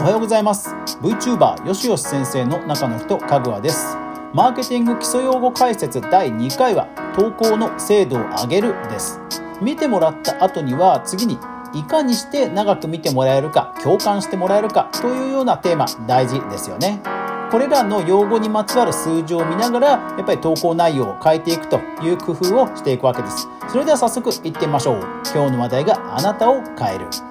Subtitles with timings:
[0.00, 0.74] おはようございます。
[1.02, 3.98] VTuber よしよし先生の中の人かぐわです。
[4.32, 9.20] マーケティング基礎用語解説第2回は投稿の精度を上げるです。
[9.60, 11.36] 見てもらった後には次に
[11.74, 17.02] いかにして長く見てもらえるか共感してもらえるかというようなテーマ大事ですよね。
[17.50, 23.46] これらの用語にまつわる数字を見ながらやっぱり投稿内容を変えていくという工夫をしていくわけです。
[23.68, 25.00] それでは早速いってみましょう。
[25.34, 27.29] 今日の話題があなたを変える。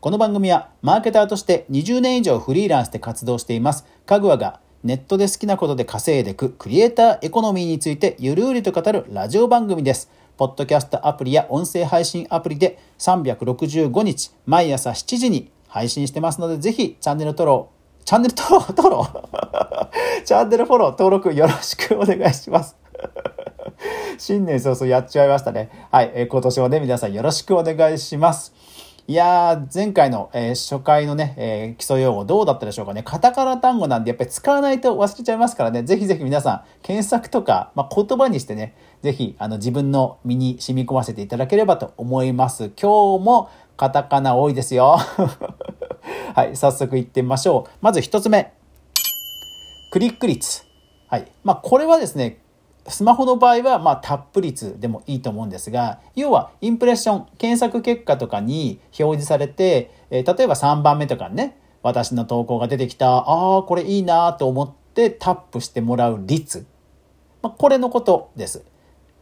[0.00, 10.10] この番組はマーケターとして20年以上フリーランスで活動していますかぐわがネットで好きなことで稼いでいくクリエイターエコノミーについてゆるうりと語るラジオ番組です。
[10.38, 17.68] ポッドキャストアプリや音声配信アプリで365日毎朝7時に配信してますのでぜひチャンネル登録、
[18.06, 19.28] チャンネル登録、登録
[20.24, 22.74] チャンネルフォロー登録よろしくお願いします。
[24.16, 25.68] 新年早々やっちゃいましたね。
[25.90, 28.54] はい、今年もね、皆さんよろしくお願いします。
[29.10, 33.02] いやー、前回の、えー、初回のね、えー、基礎用語どうだったでしょうかね。
[33.02, 35.82] カタカナ単語なんでやっぱり使わないと忘れちゃいますからね。
[35.82, 42.70] ぜひぜひ皆さん、検索とか、まあ、言葉にしてね、ぜひ、あの、自分の身に染み込ませていただければと思います。
[42.80, 44.96] 今日もカタカナ多いですよ。
[46.36, 47.70] はい、早速行ってみましょう。
[47.80, 48.52] まず一つ目。
[49.90, 50.62] クリック率。
[51.08, 51.26] はい。
[51.42, 52.38] まあ、これはですね、
[52.88, 66.66] スマホの場合は、まあ、タップ率でもいいと思うんですが、要は、インプレッション、検索結果とかに表示されて、えー、例えば3番目とかね、私の投稿が出てきた、ああ、これいいなと思ってタップしてもらう率。
[67.42, 68.64] まあ、これのことです。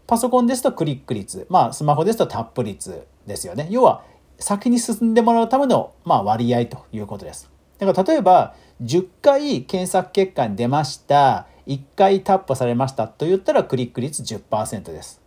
[0.06, 3.69] パソコンですとクリック率、まあ、スマホですとタップ率ですよね。
[3.70, 4.03] 要は、
[4.39, 7.50] 先に進んでもらうための、まあ、割合ということです。
[7.78, 11.47] だから、例えば、10回検索結果に出ました。
[11.69, 15.20] 1回タップされましたと言ったらクリック率10%です。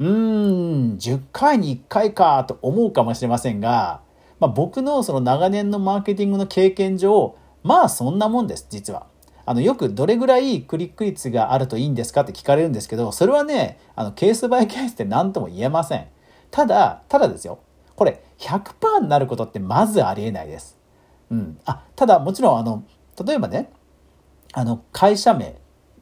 [0.00, 4.00] うーん、10回に1回かと思うかもしれませんが、
[4.40, 9.06] まあ、僕のその長年のマーケティングの経験上、まあそんなもんです、実は。
[9.46, 16.06] あの、よくどれぐらいクリック率があるといいんですかって聞かれるんですけど、それはね、あの、ケースバイケースって何とも言えません。
[16.50, 17.58] ただ、ただですよ。
[17.94, 20.78] これ、100%になることってまずありえないです。
[21.30, 21.58] うん。
[21.64, 22.84] あ、ただ、もちろん、あの、
[23.24, 23.70] 例えばね、
[24.54, 25.56] あの会社名、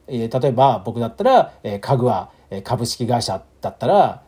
[0.07, 2.31] えー、例えば僕だったら、えー、家具は
[2.63, 4.23] 株式会社だったら、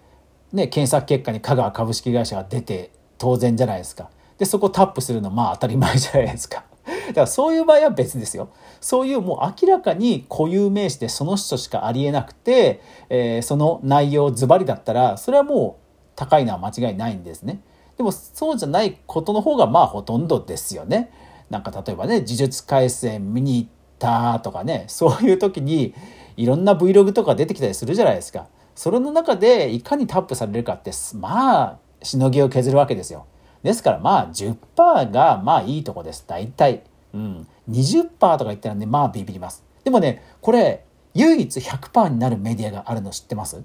[0.52, 4.10] ね、検索結果に香川株式会社が出て当然じゃないですか。
[4.38, 6.64] でそこタップするのまあ当たり前じゃないですか。
[7.08, 8.50] だからそういう場合は別ですよ。
[8.82, 17.62] そういうもう明らかに固有名詞でその人しかありえなくて、えー、その内容ズバリだったらそれはもう高いのは間違いないんですね。
[17.98, 21.12] でもそうじゃないことの方がまあほとんどですよね。
[21.50, 23.70] なんか例えばね、呪術廻戦見に行っ
[24.00, 25.94] たとかね、そういう時に
[26.38, 28.48] いろんな Vlog とか出てきたりするじゃないですか。
[28.76, 33.26] それの中でいかにタップされるかって、まあ、しのぎを削るわけですよ。
[33.64, 36.26] ですからまあ10%がまあいいとこです。
[36.28, 36.84] 大体。
[37.14, 37.48] うん。
[37.70, 39.64] 20%とか言ったらね、まあビビります。
[39.84, 40.84] でもね、これ、
[41.14, 43.64] 唯一100%になるメディアがあるの知ってます？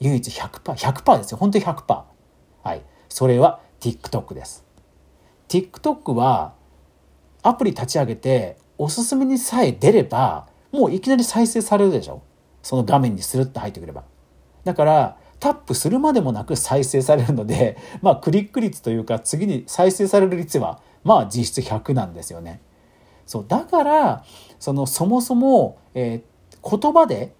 [0.00, 1.38] 唯一100%、100%ですよ。
[1.38, 2.02] 本当に100%。
[2.62, 2.82] はい。
[3.08, 4.64] それは TikTok です。
[5.48, 6.52] TikTok は
[7.42, 12.22] アプリ立ち上げておすすめにさえ出ればもういきなり再生されるでしょ？
[12.62, 14.04] その画面にスルッと入ってくれば。
[14.64, 22.60] だからタップするまでもなく再生されるので まあクリック率というか次に再生される率はまあ実質100なんですよね。
[23.26, 24.24] そうだから
[24.58, 27.34] そのそもそも、えー、言葉で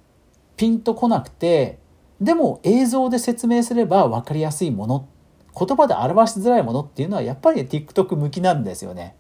[0.57, 1.79] ピンとこなくて
[2.21, 5.07] でも映像で説明すれば分かりやすいもの
[5.59, 9.17] 言葉で表しづらいものっていうのはやっぱり TikTok 向きなんですよね。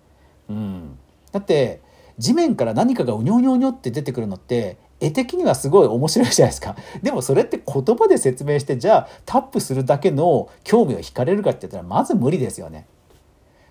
[0.49, 0.99] うん、
[1.33, 1.83] だって
[2.19, 6.77] 地面から何かがうにょうにょうにょって出てくるのって絵的にはすごい面白いじゃないですか。
[7.03, 12.87] でもそれって言葉で説明してじゃあタップするだけの興味を惹かれるかって言ったらまず無理ですよね。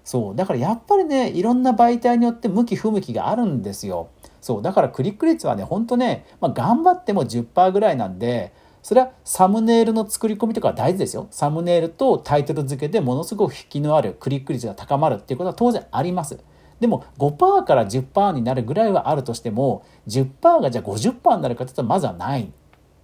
[0.04, 4.10] そうだからやっぱりねいろんな媒体によって向き不向きがあるんですよ。
[4.40, 11.26] そうだからクリック率はねほんとね、まあ、頑張っても10%ぐらいなんでそれはサムネイルの作り込みとかは大事ですよ。
[11.32, 16.38] サムネイルとタイトル付けでものすごく引きのあるクリック率が高まるっていうことは当然あります。
[16.86, 22.54] でも5%から10%になるぐらいはあるとしても10%がじゃあ50%になるかというとまずはない、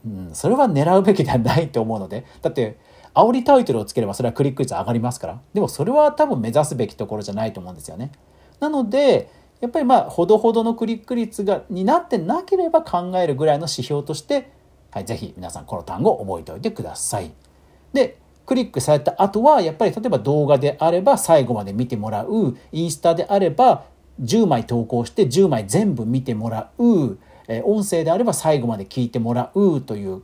[0.06, 2.28] うん、それは狙うべきではないと思うので。
[2.44, 2.78] だって
[3.16, 5.42] 煽りタイトルをつければそれはクリック率上がりますから。
[5.56, 8.12] でもそれは多分目指すべきところじゃないと思うんですよね。
[8.60, 14.51] なのでやっぱりまあほどほどのクリック率がになってなければ考えるぐらいの指標として、
[14.92, 17.33] はい、ぜひ皆さんこの単語を覚えておいてください。
[17.94, 18.20] で
[18.51, 23.86] クリックされた後はやっぱり例えば動画であれば最後まで見てもらうインスタであれば
[24.21, 27.18] 10枚投稿して10枚全部見てもらう
[27.63, 30.24] 音声であれば最後まで聞いてもらうという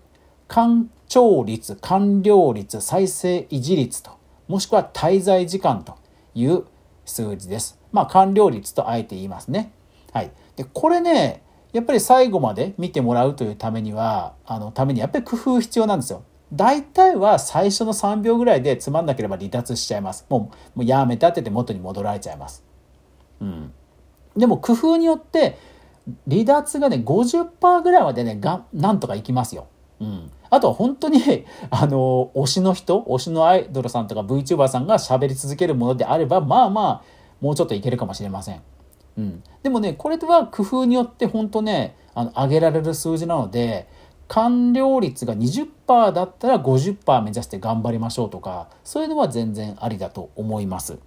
[0.50, 4.12] 完聴率完了率再生維持率と
[4.50, 5.96] もしくは滞在時間と
[6.36, 6.66] いう
[7.06, 7.80] 数字です。
[7.94, 9.72] まあ完了率とあえて言いますね。
[10.12, 10.32] はい。
[10.58, 16.24] で、これね、やっぱり最後まで見てもらうというためには、あのためにやっぱり工夫必要なんですよ。
[16.54, 20.26] 大体は最初の3秒ぐらいでつまんなければ離脱しちゃいます。
[20.30, 22.64] もうもうやめたってて元に戻られちゃいます。
[23.42, 23.74] うん。
[24.36, 25.58] でも工夫によって
[26.30, 29.68] 離脱がね50%ぐらいまでねがなんとかいきますよ。
[30.00, 30.32] うん。
[30.50, 31.22] あとは本当に、
[31.70, 37.02] あの、推しの人、推しのアイドルさんとか VTuber さんが喋り続けるものであれば、まあまあ、
[37.42, 38.62] もうちょっといけるかもしれません。
[39.18, 39.44] うん。
[39.64, 43.88] でもね、これは工夫によって本当ね、あの、上げられる数字なので、
[44.28, 50.98] 完了率が20%だったら50%目指して頑張りましょうとか、そういうのは全然ありだと思います。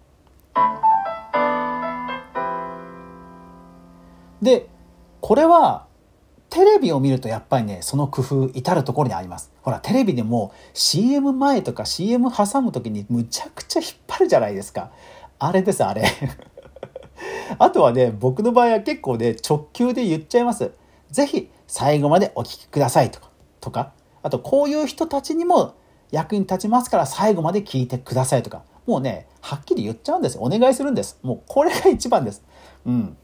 [4.41, 4.69] で、
[5.21, 5.87] これは
[6.49, 9.53] テレビを見るとやっぱりね、その工夫至るところにあります。
[9.63, 14.91] ほら、テレビでも CM 前とか CM 挟む時にむちゃくちゃ引っ張るじゃないですか。
[15.39, 16.05] あれです、あれ。
[17.59, 20.73] あとはね、僕の場合は結構ね、直球で言っちゃいます。
[21.11, 23.31] ぜひ最後までお聞きくださいとか、
[23.61, 23.93] とか、
[24.25, 25.77] あとこういう人たちにも
[26.11, 31.21] 役に立ちますから最後まで聞いてくださいとか、もうね、はっきり言っちゃうんですお願いするんです。
[31.23, 32.43] もうこれが一番です。
[32.85, 33.17] うん。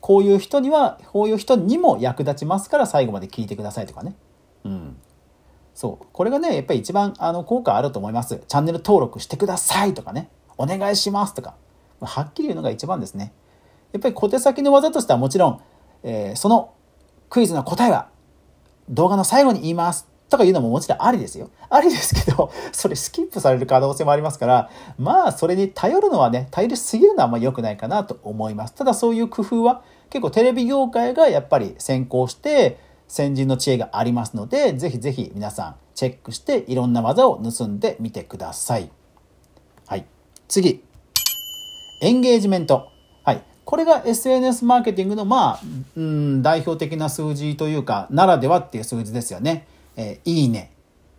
[0.00, 4.14] こういう人には、こういう人にも役立ちますから最後まで聞いてくださいとかね。
[4.62, 4.96] うん。
[5.74, 6.06] そう。
[6.12, 8.44] これがね、やっぱり一番あの効果あると思います。
[8.46, 10.30] チャンネル登録してくださいとかね。
[10.56, 11.56] お願いしますとか。
[12.00, 13.32] はっきり言うのが一番ですね。
[13.92, 15.60] やっぱり小手先の技としてはもちろん、
[16.04, 16.74] えー、その
[17.32, 18.10] クイズの答えは
[18.90, 21.50] 動画の最後に言いますとか言うのももちろんありですよ。
[21.70, 24.68] ありですけど、 それスキップされる可能性もありますから、
[24.98, 28.74] まあそれに頼るのはね、頼りすぎるのはあんま良くないかなと思います。
[28.74, 38.90] ただそういう工夫は結構テレビ業界がやっぱり先行して先人の知恵がありますので、ぜひぜひ皆さんチェックしていろんな技を盗んでみてください。
[39.86, 40.04] はい。
[40.48, 40.84] 次。
[42.02, 42.91] エンゲージメント。
[43.64, 45.60] これが SNS マーケティングの、まあ、
[45.96, 49.66] うん、代表的な数字というか、ならではっていう数字ですよね。
[49.96, 50.72] えー、いいね、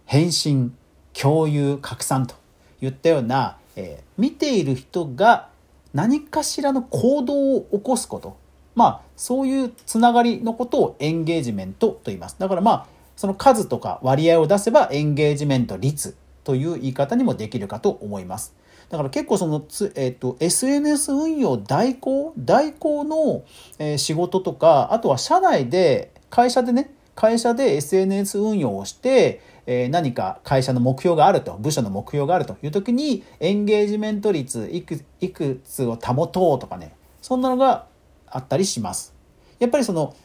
[0.06, 0.76] 返信、
[1.14, 2.36] 共有、拡散と
[2.82, 5.50] いったような、えー、見ている人が
[5.94, 8.38] 何かしらの行動を起こすこと。
[8.76, 12.38] まあ、そういうつながりのことをエンゲージメントと言います。
[12.40, 12.86] だからまあ、
[13.16, 18.56] その数とか割合を出せばエンゲージメント率という言い方にもできるかと思います。
[18.94, 23.44] だから結構そのつ、えっ、と、SNS 運用代行代行の、
[23.80, 37.88] え、仕事とか、あとは社内で、会社でね、会社で SNS 運用をして、え、何か会社の目標があると、部署の目標があるという時に、エンゲージメント率いくいくつを保とうとかね、そんなのが
[38.28, 39.16] あったりします。
[39.58, 40.16] やっぱりその、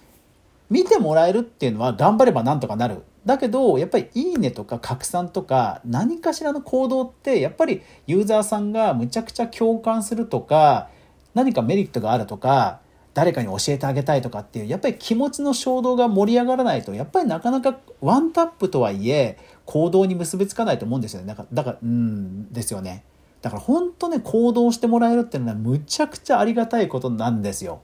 [0.69, 3.03] 見てもらえるっていうのは頑張ればなんとかなる。
[3.27, 10.89] だけど、やっぱりいいねとか拡散とか何かしらの行動ってやっぱりユーザーさんがむちゃくちゃ共感するとか
[11.35, 12.81] 何かメリットがあるとか
[13.15, 21.27] 誰かに教えてあげたいとかっていうやっぱり気持ちの衝動が盛り上がらないとやっぱりなかなかワンタップとはいえ行動に結びつかないと思うんですよね。
[21.27, 23.05] だからだからうんですよね。
[23.43, 27.81] だから本当ね行動してもらえるっていうのはむちゃくちゃありがたいことなんですよ。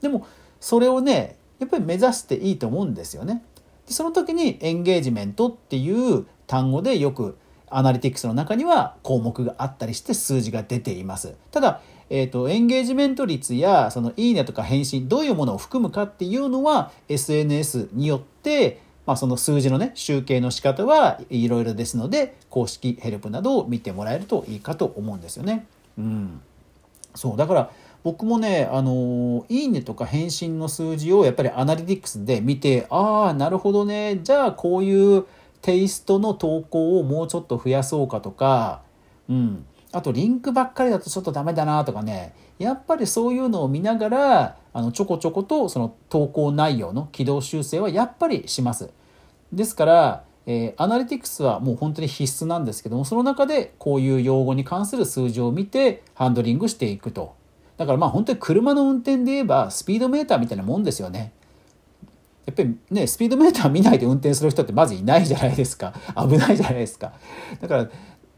[0.00, 0.26] でも
[0.60, 3.42] それをねやっぱり目指していいと思うんですよね。
[3.86, 7.36] でその時にエンゲージメントっていう単語でよく
[7.72, 11.34] アナリティクスの中には項目があったりして数字が出ています。
[11.50, 11.80] ただ、
[12.10, 25.66] えっ、ー、と、エンゲージメント率や、そのいいねとか返信、どういうものを含むかっていうのは SNS によって、まあ、その数字のね、集計の仕方はいろいろですので、公式ヘルプなどを見てもらえるといいかと思うんですよね。
[25.98, 26.40] うん。
[27.14, 27.70] そう、だから、
[28.04, 34.20] 僕もね、あのいいねとか返信の数字をやっぱりアナリティクスで見て、ああ、なるほどね。
[34.22, 35.24] じゃあこういう
[35.60, 38.82] テイストの投稿をもうちょっと増やそうかとか、
[39.28, 39.64] うん。
[39.92, 48.90] あとリンクばっかりだとちょっとダメだなとかね、やっぱりそういうのを見ながら、あの、ちょこちょことその投稿内容の軌道修正はやっぱりします。
[49.52, 57.34] ですから、えー、アナリティクスはもう本当に必須なんですけども、その中でこういう用語に関する数字を見てハンドリングしていくと。
[57.82, 61.32] だからまあ本当に車の運転で言えばスピードメーターみたいなもんですよね。
[62.46, 65.92] やっぱりね、スピードメーター見ないで運転する人ってまずいないじゃないですか。
[66.16, 67.12] 危ないじゃないですか。
[67.60, 67.88] だから、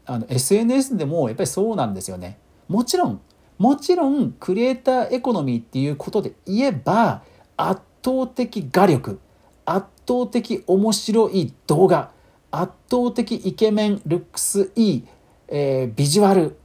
[0.07, 2.39] あの、SNS でもやっぱりそうなんですよね。
[2.67, 3.19] もちろん、
[3.59, 7.21] もちろん、クリエイターエコノミーっていうことで言えば、
[7.55, 9.19] 圧倒的画力、
[9.65, 12.09] 圧倒的面白い動画、
[12.49, 15.07] 圧倒的イケメン、ルックスいい、
[15.47, 16.57] えー、ビジュアル、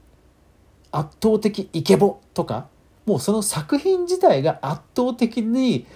[0.92, 2.68] 圧倒的イケボとか
[3.04, 5.86] もうその作品自体が圧倒的に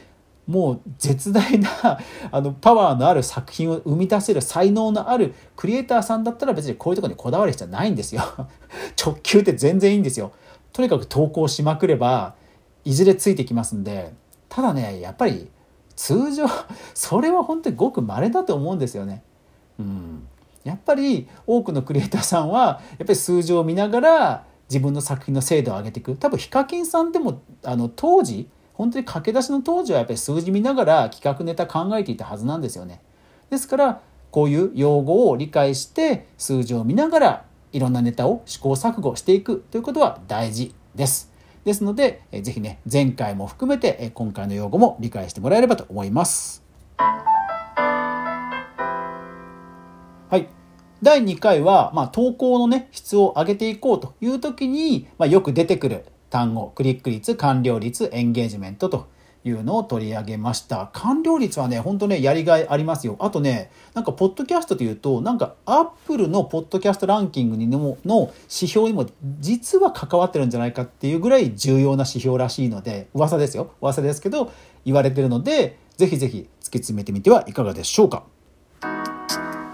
[0.47, 1.71] もう絶大な
[2.31, 8.23] あのパワーのある作品を生み出せる才能のあるクリエイターさんだったら別にこういうとこにこだわる必要はないんですよ。
[9.03, 10.33] 直球って全然いいんですよ。
[10.75, 12.35] とにかく投稿しまくれば
[12.85, 14.13] いずれついてきますんで
[14.51, 15.49] ただねやっぱり
[15.97, 16.47] 通常
[16.93, 19.23] それは本当にごく稀だと思うんですよね。
[19.79, 20.27] うん、
[20.63, 33.01] やっぱり多くのクリエイターさんはやっぱり数字を見ながら自分の作品の精度を上げていく多分ヒカキンさんでもあの当時本当に駆け出しの当時はやっぱり数字見ながら企画ネタ考えていたはずなんですよね。
[33.51, 41.33] ですからこういう用語を理解して数字を見ながらいろんなネタを試行錯誤していくということは大事です。
[41.65, 46.63] ですので、えぜひね、前回も含めて、今回の用語も理解してもらえればと思います。
[51.03, 59.07] 第2回は、まあ、投稿のね、質を上げていこうという時に、まあ、よく出てくる単語、クリック率、完了率、エンゲージメントと
[59.45, 60.91] いうのを取り上げました。
[60.95, 63.17] 完了率はね、ほんとね、やりがいありますよ。
[63.21, 69.07] あとね、なんか、ポッドキャストというと、なんか、アップルのポッドキャストランキングにもの指標にも、
[69.41, 73.73] 実は関わってるんじゃないかっていうぐらい重要な指標らしいので、噂ですよ。
[73.83, 74.51] 噂ですけど、
[74.87, 78.25] 言われてるので、ぜひぜひ突き詰めてみてはいかがでしょうか。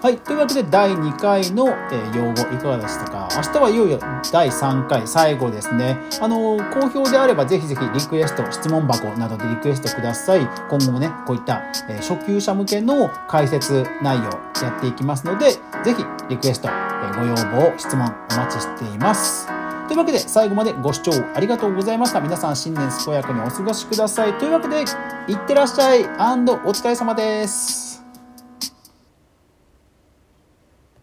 [0.02, 0.16] はい。
[0.16, 3.28] というわけで、第2回の、えー、用語いかがでしたか？
[3.36, 3.98] 明日はいよいよ
[4.32, 5.98] 第3回、最後ですね。
[6.22, 10.40] あのー、好評であれば、ぜひぜひリクエスト、質問箱などでリクエストください。
[10.70, 14.24] 今後もね、こういった、えー、初級者向けの解説内容
[14.62, 15.58] やっていきますので、ぜ
[15.94, 16.72] ひリクエスト、え、
[17.18, 19.48] ご要望、質問お待ちしています。
[19.86, 22.22] というわけで、最後までご視聴ありがとうございました。
[22.22, 24.32] 皆さん、新年健やかにお過ごしください。
[24.38, 27.89] というわけで、いってらっしゃいお疲れ様です。